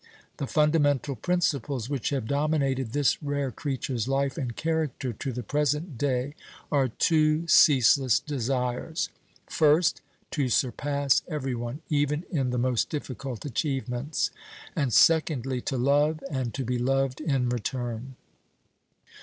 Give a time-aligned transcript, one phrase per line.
[0.37, 5.95] The fundamental principles which have dominated this rare creature's life and character to the present
[5.95, 6.33] day
[6.71, 9.09] are two ceaseless desires:
[9.45, 10.01] first,
[10.31, 14.31] to surpass every one, even in the most difficult achievements;
[14.75, 18.15] and, secondly, to love and to be loved in return.